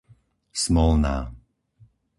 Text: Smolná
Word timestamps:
Smolná 0.63 1.17